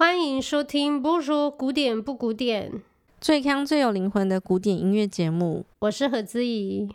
[0.00, 2.72] 欢迎收听《不说古典不古典》，
[3.20, 5.66] 最康最有灵魂的古典音乐节目。
[5.80, 6.88] 我是何姿怡，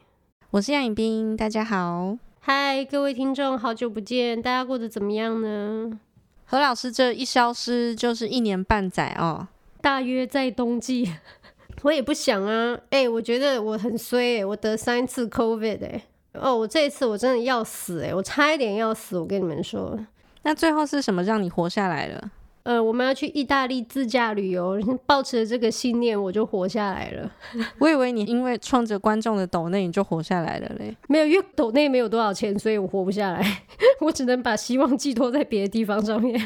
[0.49, 5.99] 我是杨颖冰，大家好，嗨，各位听众，好久不见，大家过得怎么样呢？
[6.45, 9.49] 何老师这一消失就是一年半载哦，
[9.81, 11.13] 大约在冬季。
[11.83, 16.03] 我也不想啊，哎、欸，我觉得我很衰、欸，我得三次 COVID 哎、欸，
[16.33, 19.95] 哦，我这一次我真的要死哎、欸，我差一点要死，我跟你们说。
[20.41, 22.31] 那最后是什么让你活下来了？
[22.65, 24.75] 呃，我们要去意大利自驾旅游，
[25.05, 27.31] 抱持了这个信念，我就活下来了。
[27.77, 30.97] 我以为你因为冲着观众的抖内，你就活下来了嘞。
[31.07, 33.61] 没有，因为抖内没有多少钱，所以我活不下来。
[34.01, 36.41] 我只能把希望寄托在别的地方上面。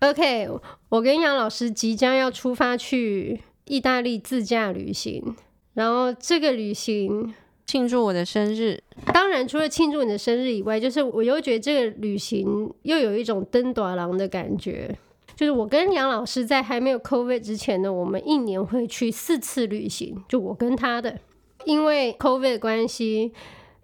[0.00, 0.48] OK，
[0.88, 5.36] 我跟杨老师即将要出发去意大利自驾旅行，
[5.74, 7.32] 然后这个旅行
[7.66, 8.82] 庆祝我的生日。
[9.12, 14.98] 当然，除了庆祝你的生日以外，就是我又觉得这个旅行又有一种登短廊的感觉。
[15.34, 20.22] 就是我跟杨老师在还没有 COVID 之前呢，我们一年会去四次旅行。
[20.28, 21.18] 就我跟他的，
[21.64, 23.32] 因为 COVID 的关系，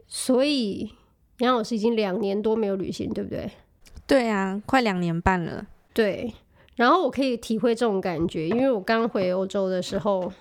[0.06, 0.90] 所以
[1.38, 3.50] 杨老师已经两年多没有旅行，对不对？
[4.06, 5.66] 对啊，快两年半了。
[5.92, 6.32] 对，
[6.76, 10.32] 然后我可以体会这种感觉，因为我刚回欧洲的时候，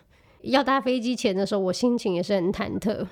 [0.42, 3.08] 要搭飞机前的时候，我心情也是很忐忑。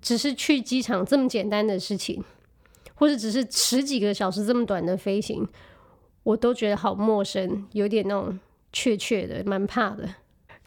[0.00, 2.22] 只是去机场这么简单的事情，
[2.94, 5.44] 或者只是十几个小时这么短的飞行。
[6.22, 8.38] 我都觉得好陌生，有点那种
[8.72, 10.08] 怯怯的，蛮怕的。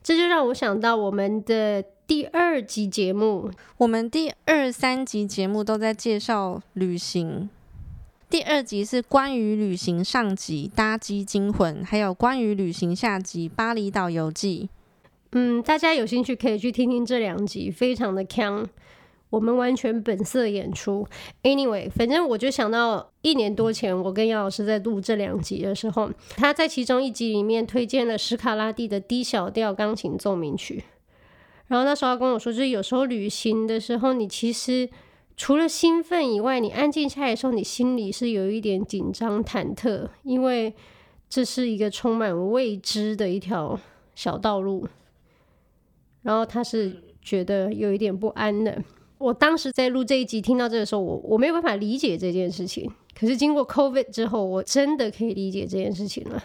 [0.03, 7.49] 这就让我想到我们的第二集节目，我们第二三集节目都在介绍旅行。
[8.27, 14.69] 第二集是关于旅行上集《搭机惊魂》，还有关于旅行下集《巴厘岛游记》。
[15.33, 18.65] 嗯，大家有兴趣可以去听听这两集，非常的锵。
[19.31, 21.07] 我们完全本色演出。
[21.41, 30.83] Anyway，反正我就想到一年多前，我跟杨老师在录这两集的时候，他在其中一集里面推荐了史卡拉第的 D 小调钢琴奏鸣曲。
[31.67, 34.89] 然后那时候他跟我说，就是有时候旅行的时候，你其实
[35.37, 40.75] 除了兴奋以外，你安静下来的时候，你心里是有一点紧张忐忑，因为
[41.29, 43.79] 这是一个充满未知的一条
[44.13, 44.85] 小道路。
[46.23, 48.83] 然后他是觉得有一点不安的。
[49.21, 52.91] 我当时在录这一集，听到这个时候，我我没有办法理解这件事情。
[53.17, 56.43] 可是经过 COVID 之后，我真的可以理解这件事情了。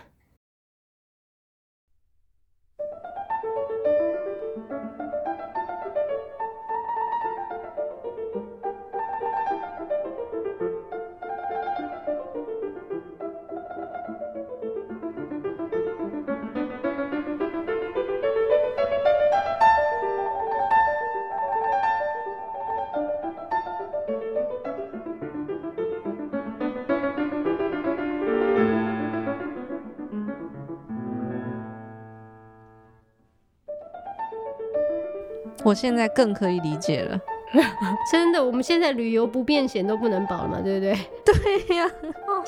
[35.66, 37.20] 我现在更可以理解了，
[38.08, 40.96] 真的，我们现在旅游不便险都不能保了嘛，对不对？
[41.24, 41.90] 对呀，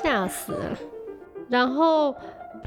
[0.01, 0.79] 吓死了。
[1.49, 2.15] 然后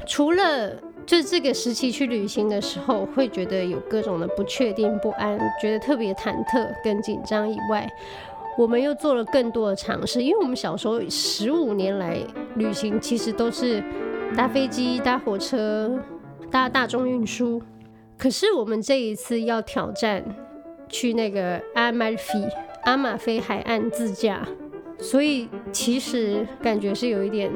[0.06, 0.70] 除了
[1.06, 7.90] 就这个时期去旅行的时候，会觉得有各种的不确定、不安，觉得特别忐忑跟紧张以外，
[8.58, 10.22] 我们又做了更多的尝试。
[10.22, 12.18] 因为我们小时候十五年来
[12.56, 13.82] 旅行，其实都是
[14.36, 15.98] 搭飞机、搭火车、
[16.50, 17.62] 搭大众运输。
[18.18, 20.22] 可是我们这一次要挑战
[20.92, 22.48] 去那个阿马菲
[22.84, 24.46] 阿马菲海岸自驾，
[24.98, 27.50] 所以其实感觉是有一点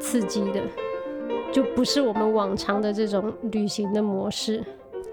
[0.00, 0.60] 刺激的，
[1.52, 4.62] 就不是我们往常的这种旅行的模式。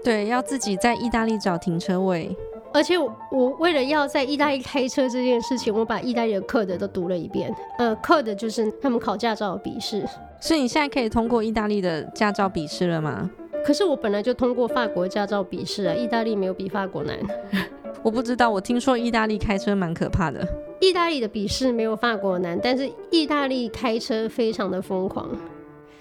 [0.02, 2.36] 对，要自己在意大利找停车位，
[2.72, 7.54] 而且我，我为了要在意大利开车这件事情，我把意大利的课的都读了一遍。
[7.78, 10.04] 呃，课的就是他们考驾照的笔试，
[10.40, 13.30] 所以你现在可以通过意大利的驾照笔试了吗？
[13.64, 17.18] 可是我本来就通过法国驾照笔试啊，意大利没有比法国难。
[18.02, 20.46] 我不知道，我听说意大利开车蛮可怕的。
[20.80, 25.28] 意大利的笔试没有法国难，但是意大利开车非常的疯狂。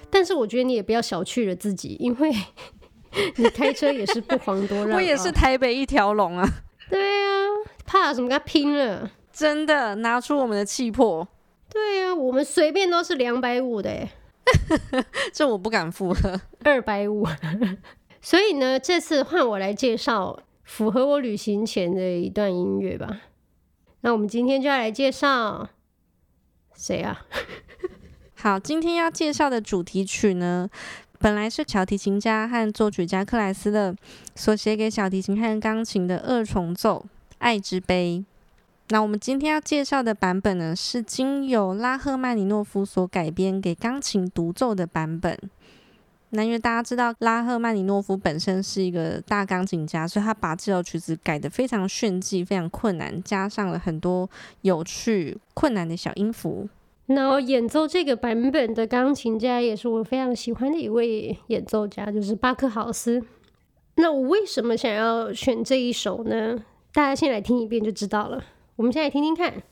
[0.09, 2.31] 但是我觉得你也不要小觑了自己，因为
[3.35, 4.95] 你开车也是不遑多让。
[4.95, 6.47] 我也是台北一条龙啊。
[6.89, 7.43] 对啊，
[7.85, 8.29] 怕什么？
[8.29, 9.11] 跟他拼了！
[9.33, 11.27] 真的，拿出我们的气魄。
[11.69, 14.09] 对啊，我们随便都是两百五的耶。
[15.33, 17.25] 这我不敢付了， 二百五。
[18.21, 23.21] 所以呢，这次换我来介绍符合我旅行前的一段音乐吧。
[24.01, 25.69] 那我们今天就要来介绍
[26.75, 27.25] 谁啊？
[28.35, 30.69] 好，今天要介绍的主题曲呢，
[31.19, 33.95] 本来是小提琴家和作曲家克莱斯勒
[34.35, 37.05] 所写给小提琴和钢琴的二重奏
[37.39, 38.23] 《爱之杯》。
[38.89, 45.37] 那我们今天要介绍的版本呢，是经由拉赫曼尼诺夫所改编给钢琴独奏的版本。
[46.29, 54.29] 那因为大家知道拉赫曼尼诺夫本身是一个大钢琴家，所以他把这首曲子改得非常炫技、非常困难，加上了很多
[54.61, 56.67] 有趣、困难的小音符。
[57.07, 63.21] 然后演奏这个版本的钢琴家也是我非常喜欢的一位演奏家，就是巴克豪斯。
[63.95, 66.57] 那我为什么想要选这一首呢？
[66.93, 68.43] 大家先来听一遍就知道了。
[68.77, 69.63] 我们现在听听看。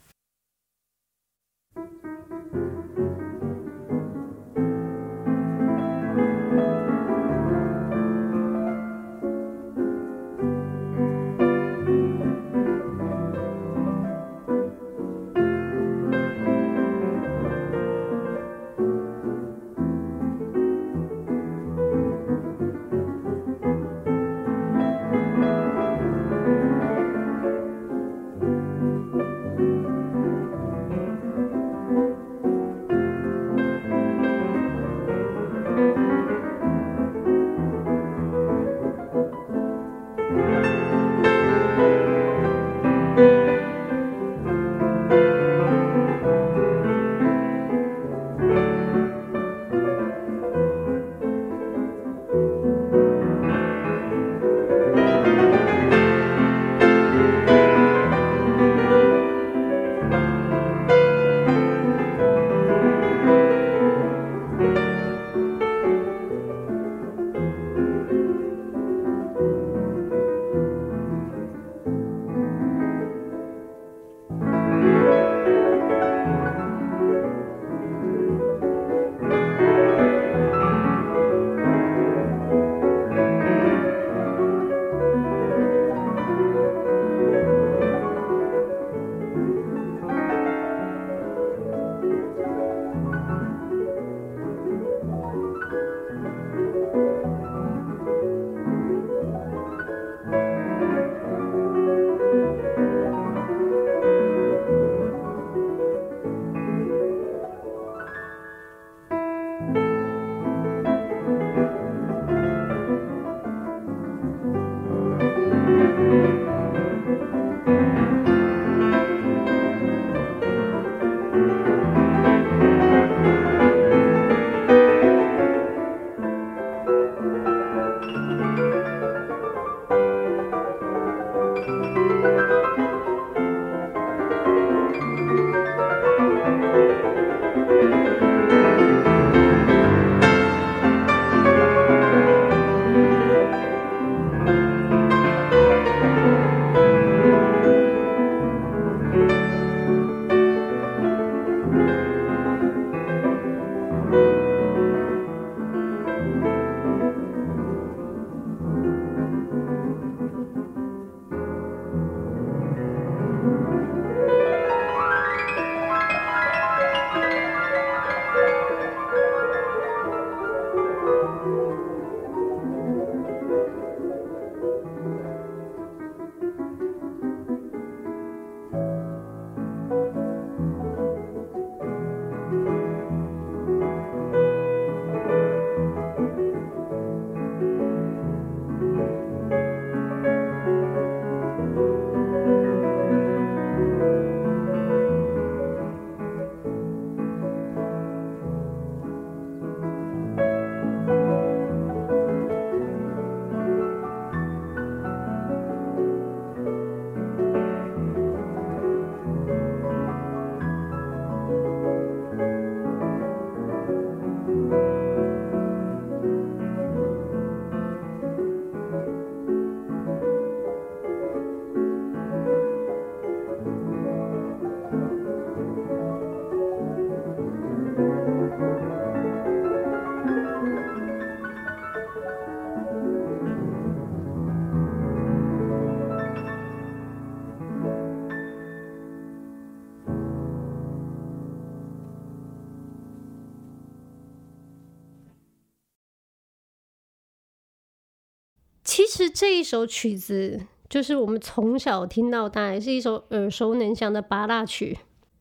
[249.16, 254.98] 是这一首曲子就是我们从小听到大，也是一首耳熟能详的八大曲。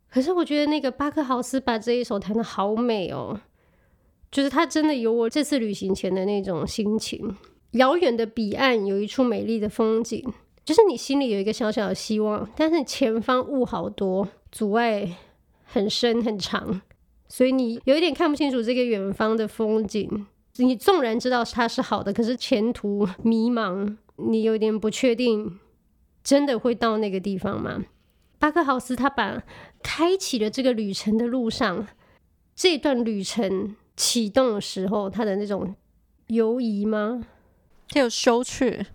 [0.09, 3.41] 可是我觉得那个巴克豪斯把这一首弹得好美哦，
[4.31, 7.37] 就是他真的有我这次旅行前的那种心情。
[7.73, 10.25] 遥远的彼岸有一处美丽的风景，
[10.65, 15.17] 就是你心里有一个小小的希望，但是前方雾好多，阻碍
[15.65, 16.81] 很深很长，
[17.27, 20.29] 所以你有一点看不清楚这个远方的风景。
[20.57, 25.59] 你纵然知道它是好的，可是前途迷茫，你有点不确定，
[26.23, 27.85] 真的会到那个地方吗？
[28.39, 29.43] 巴克豪斯他把
[29.83, 31.87] 开启了这个旅程的路上，
[32.55, 35.75] 这段旅程启动的时候，他的那种
[36.29, 37.27] 犹疑吗？
[37.89, 38.87] 他有羞怯，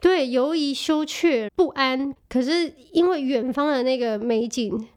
[0.00, 2.14] 对，犹疑、羞怯、不安。
[2.28, 4.88] 可是因为远方的那个美景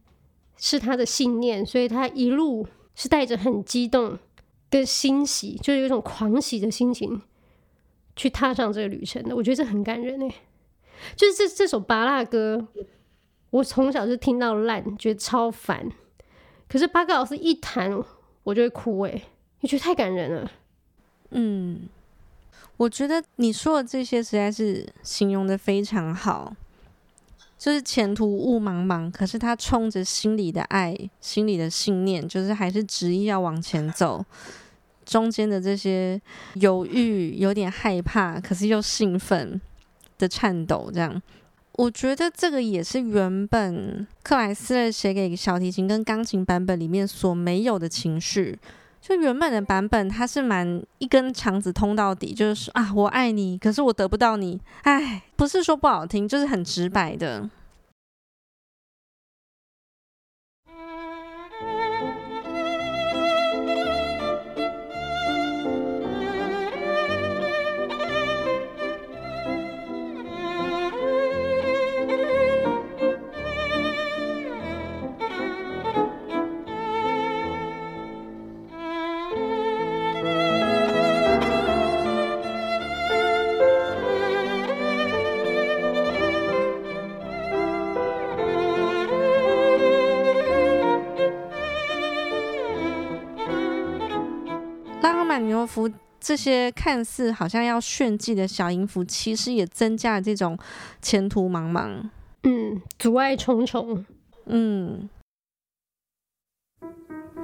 [0.58, 4.18] 是他的信念，所以他一路是带着很激动
[4.72, 7.22] 跟欣喜，就是有一种狂喜的心情
[8.16, 9.36] 去踏上这个旅程的。
[9.36, 10.34] 我觉得这很感人诶，
[11.16, 12.68] 就是这这首芭乐歌，
[13.52, 15.92] 我从小就听到烂，觉得超烦。
[16.68, 18.04] 可是巴克老师一弹，
[18.44, 19.22] 我就会哭诶，
[19.60, 20.52] 你觉得太感人了。
[21.30, 21.88] 嗯。
[22.78, 26.56] 我觉得你说的这些实在是形容的非常好，
[27.62, 34.26] 就是前途雾茫茫，可是他冲着心里的爱、心里的信念，就是还是执意要往前走。
[35.06, 36.20] 中间的这些
[36.56, 39.62] 犹豫、有点害怕，可是又兴奋
[40.18, 41.22] 的颤抖，这样，
[41.74, 48.58] 我觉得这个也是原本克莱斯勒写给小提琴跟钢琴版本里面所没有的情绪。
[49.02, 57.50] 就原本的版本，它是蛮一根肠子通到底，就是说啊，我爱你，可是我得不到你，哎，不是说不好听，就是很直白的。
[95.72, 100.58] 尼洛夫这些看似好像要炫技的小音符，其实也增加了这种
[101.02, 102.10] 前途茫茫，
[102.44, 104.06] 嗯，阻碍重重，
[104.46, 105.10] 嗯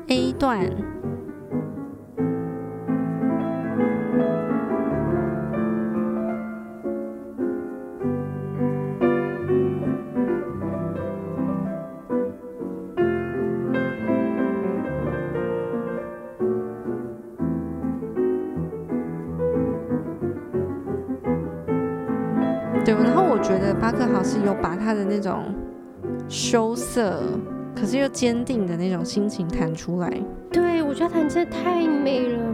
[0.08, 0.97] ，A 段。
[22.88, 25.54] 对，然后我觉得巴克豪斯有把他的那种
[26.30, 27.22] 羞涩，
[27.76, 30.10] 可是又坚定的那种心情弹出来。
[30.50, 32.46] 对，我觉得弹真的太美了。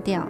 [0.00, 0.26] 掉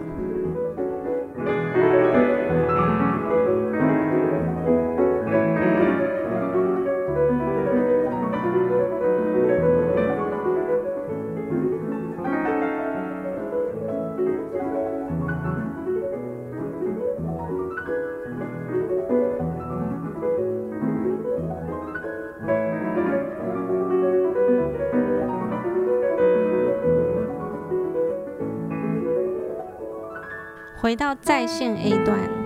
[30.81, 32.40] 回到在线 A 段。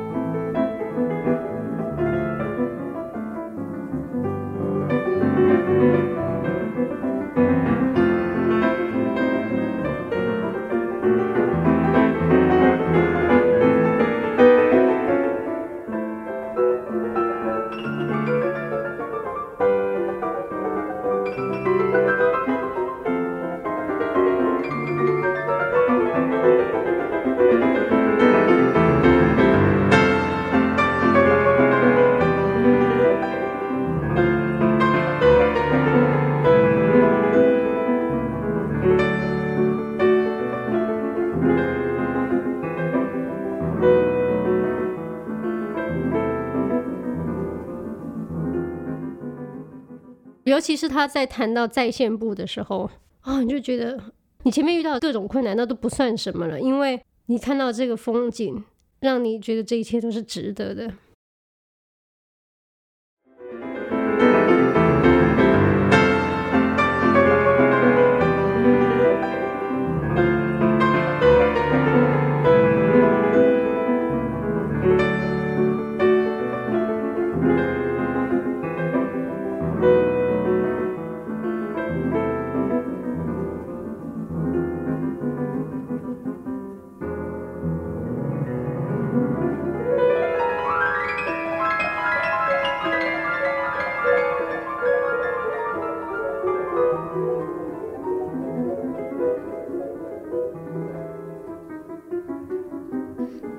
[50.56, 52.90] 尤其是他在谈到在线部的时候
[53.24, 54.00] 啊、你就觉得
[54.44, 58.64] 你前面遇到各种困难那都不算什么了，因为你看到这个风景
[59.02, 60.90] 让你觉得这一切都是值得的。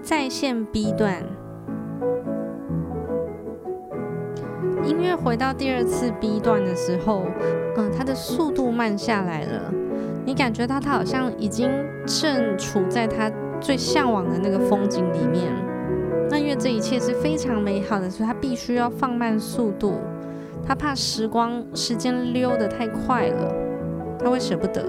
[0.07, 1.21] 在线 B 段，
[4.85, 7.25] 音乐回到第二次 B 段的时候，
[7.77, 9.75] 嗯，它的速度慢下来了，
[10.25, 11.69] 你感觉到它好像已经
[12.07, 13.29] 正处在它
[13.61, 15.53] 最向往的那个风景里面。
[16.31, 19.95] 那因为这一切是非常美好的，所以它必须要放慢速度，
[20.65, 23.53] 他怕时光时间溜得太快了，
[24.21, 24.85] 他会舍不得。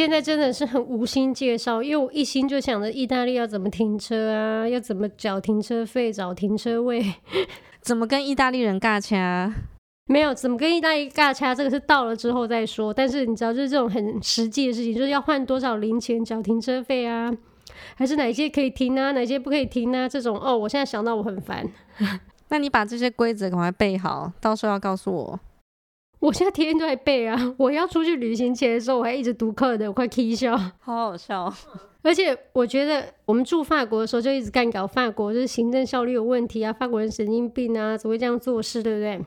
[0.00, 7.04] 现在真的是很无心介绍，因为我一心就想着意大利要怎么停车啊，要怎么缴停车费、找停车位，
[7.82, 9.52] 怎么跟意大利人尬掐？
[10.06, 11.54] 没有，怎么跟意大利尬掐？
[11.54, 12.94] 这个是到了之后再说。
[12.94, 17.30] 但是你知道，就是这种很实际的事情，就是要换多少零钱缴停车费啊，
[17.94, 20.08] 还是哪些可以停啊，哪些不可以停啊？
[20.08, 21.70] 这种哦，我现在想到我很烦。
[22.48, 25.40] 那你把这些规则赶快背好，到时候要告诉我。
[26.28, 27.36] 我现在天天都在背啊！
[27.56, 30.56] 我要出去旅行前的时候，我还一直读课的，我快气笑。
[30.78, 31.52] 好好笑。
[32.02, 39.20] 而且我觉得我们住法国的时候就一直干搞法国，就是行政效率有问题啊，法国人神经病啊，怎么会这样做事，对不对？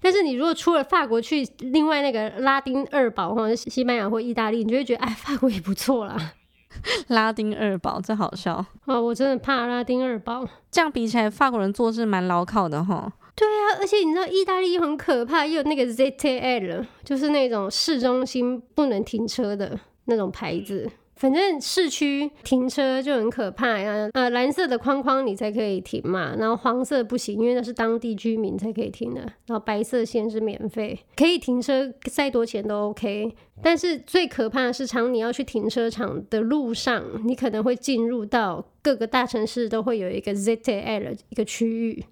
[0.00, 6.32] 但是你如果出了法国去另外那个拉丁二堡，或者西班牙或意大利，你就会觉得哎，法国也不错啦。
[7.08, 9.00] 拉丁二堡真好笑哦！
[9.00, 10.46] 我真的怕拉丁二堡。
[10.70, 13.10] 这样比起来，法国人做事蛮牢靠的哈。
[13.36, 20.90] 对啊，而且你知道意大利又很可怕，又有那个 ZTL，就是那种市中心不能停车的那种牌子。
[21.16, 29.20] 反正市区停车就很可怕呀，啊，蓝色的框框你才可以停嘛，然后黄色不行，因为那是当地居民才可以停的。
[29.46, 33.34] 然后白色线是免费，可以停车，再多钱都 OK。
[33.62, 42.04] 但是最可怕的是，常你要去停车场的路上，你可能会进入到各个大城市都会有一个 ZTL 一个区域。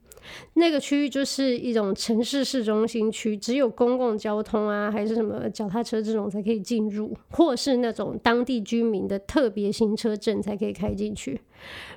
[0.55, 11.41] 那个区域就是一种城市市中心区，只有公共交通啊，还是什么脚踏车这种才可以进入，或是那种当地居民的特别行车证才可以开进去。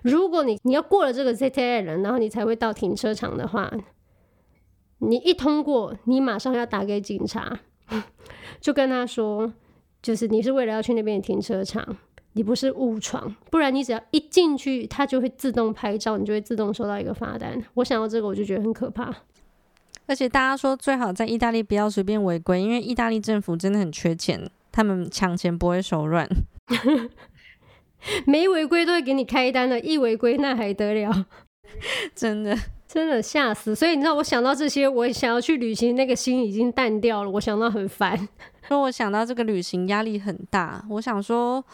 [0.03, 3.71] 如果你你要过了这个 ZTL，然后你才会到停车场的话，
[4.99, 7.59] 你一通过，你马上要打给警察，
[8.59, 9.53] 就跟他说，
[10.01, 11.97] 就是你是为了要去那边的停车场。
[12.37, 17.59] 你不是误闯，不然你只要一进去，它就会自动拍照，你就会自动收到一个罚单。
[17.73, 19.11] 我想到这个，我就觉得很可怕。
[20.05, 26.29] 而且大家说最好在意大利不要随便违规，因为意大利政府真的很缺钱，他们抢钱不会手软。
[28.27, 31.25] 没违规都会给你开单的，一违规那还得了？
[32.13, 32.55] 真的
[32.87, 33.73] 真的吓死！
[33.73, 37.31] 所以你知道，我想到这些，我想要去旅行，那个心已经淡掉了。
[37.31, 38.29] 我想到很烦，
[38.67, 41.65] 说我想到这个旅行压力很大，我想说。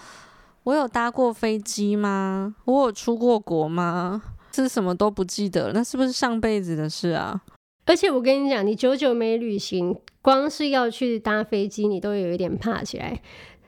[0.63, 2.55] 我有搭过飞机吗？
[2.65, 4.21] 我有出过国吗？
[4.53, 7.41] 是什么都不记得，那是不是上辈子的事啊？
[7.85, 13.21] 而且我跟你讲，你久久没旅行，光是要去搭飞机，你都有一点怕起来。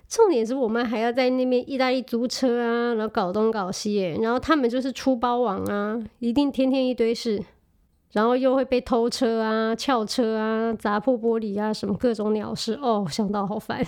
[0.07, 7.43] 重点是我们还要在那边意大利租车啊，然后搞东搞西，然后他们就是出包网啊，一定天天一堆事，
[8.13, 13.85] 然后又会被偷车啊、撬车啊、砸破玻璃啊，什么各种鸟事哦，想到好烦。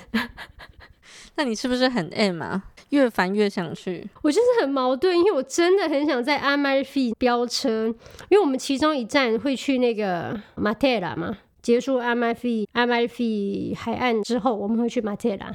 [1.35, 2.63] 那你是不是很 M 啊？
[2.89, 7.87] 越烦越想去，我就是很矛盾，因为我真的很想在阿马菲飙车，
[8.29, 15.53] 因为我们其中一站会去那个马特拉嘛，结束阿马菲阿马菲海岸之后，我们会去马特拉。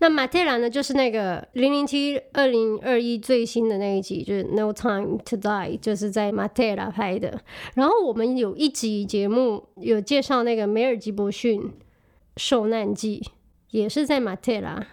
[0.00, 7.40] 那马特拉呢，就是那个零零七二零二一最新的那一集，就是《No Time to Die》，就是在马特拉拍的。
[7.74, 11.72] 然后我们有一集节目有介绍那个梅尔吉伯逊
[12.36, 13.22] 受难记，
[13.70, 14.86] 也是在马特拉。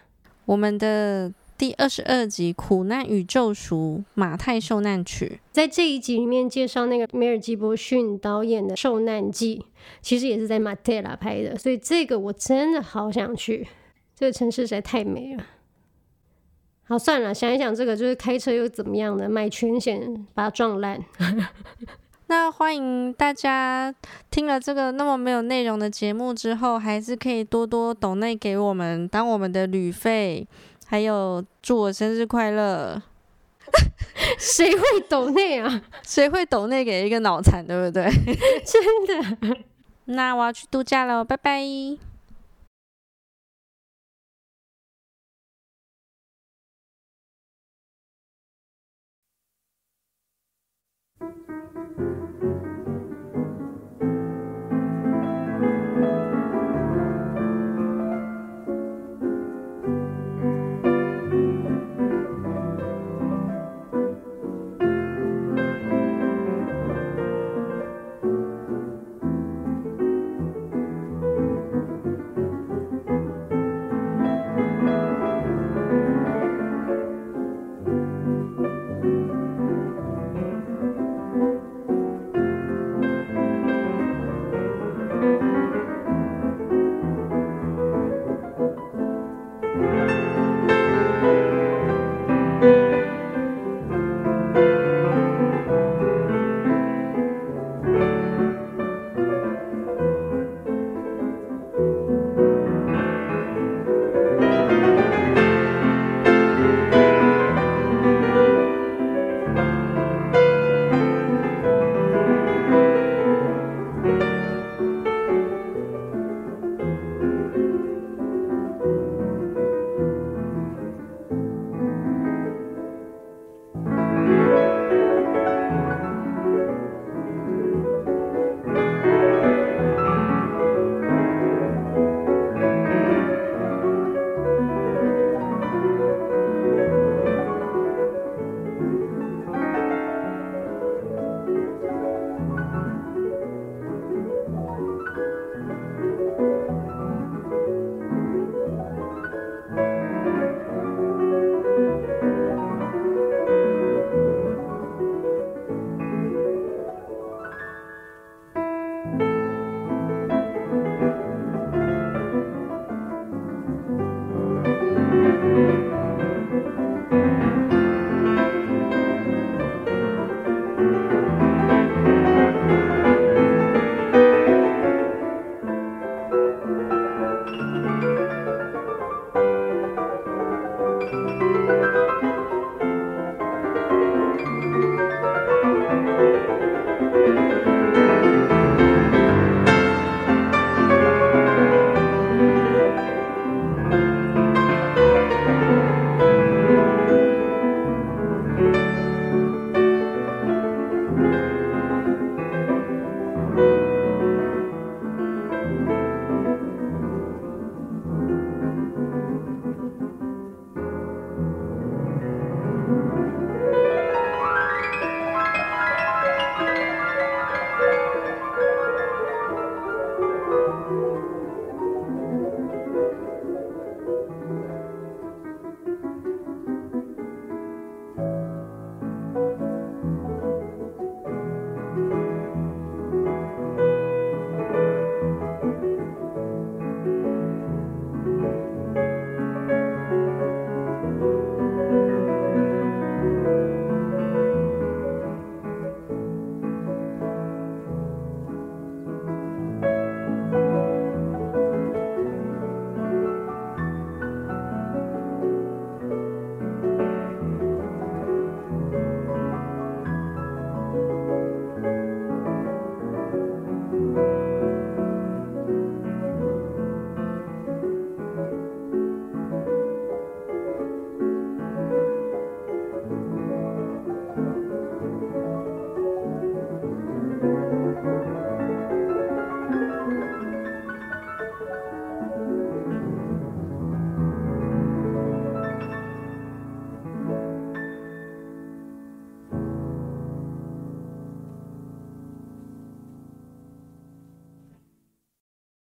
[0.44, 1.32] 我们的。
[1.58, 9.60] 第二十二集《苦难与救赎：马太受难曲》在这一集里面介绍那个梅尔吉伯逊导演的《受难记》，
[10.02, 13.66] 其实也是在马特拉拍的，所以这个我真的好想去。
[14.14, 15.46] 这个城市实在太美了。
[16.84, 19.26] 好，算了，想一想，这个就是开车又怎么样的？
[19.26, 21.02] 买全险把它撞烂。
[22.28, 23.94] 那欢迎大家
[24.30, 30.46] 听了这个那么没有内容的节目之后，还是可以多多抖内给我们，当我们的旅费。
[30.88, 33.02] 还有祝我生日快乐！
[34.38, 35.82] 谁会抖内啊？
[36.06, 38.08] 谁会抖内给一个脑残，对不对？
[38.64, 39.04] 真
[39.50, 39.56] 的。
[40.04, 41.60] 那我要去度假了，拜拜。